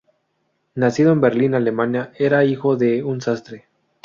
[0.73, 3.67] Nacido en Berlín, Alemania, era hijo de un sastre.